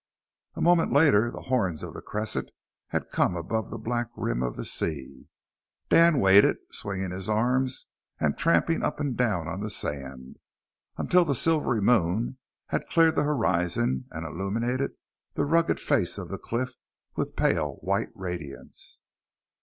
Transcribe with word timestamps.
A 0.55 0.61
moment 0.61 0.91
later 0.91 1.29
the 1.29 1.41
horns 1.43 1.83
of 1.83 1.93
the 1.93 2.01
crescent 2.01 2.49
had 2.87 3.11
come 3.11 3.35
above 3.35 3.69
the 3.69 3.77
black 3.77 4.07
rim 4.15 4.41
of 4.41 4.55
the 4.55 4.65
sea. 4.65 5.27
Dan 5.89 6.19
waited, 6.19 6.57
swinging 6.71 7.11
his 7.11 7.29
arms 7.29 7.85
and 8.19 8.35
tramping 8.35 8.81
up 8.81 8.99
and 8.99 9.15
down 9.15 9.47
on 9.47 9.59
the 9.59 9.69
sand, 9.69 10.39
until 10.97 11.23
the 11.23 11.35
silvery 11.35 11.83
moon 11.83 12.39
had 12.69 12.87
cleared 12.89 13.13
the 13.15 13.21
horizon 13.21 14.05
and 14.09 14.25
illuminated 14.25 14.93
the 15.33 15.45
rugged 15.45 15.79
face 15.79 16.17
of 16.17 16.29
the 16.29 16.39
cliff 16.39 16.73
with 17.15 17.35
pale 17.35 17.73
white 17.81 18.09
radiance. 18.15 19.01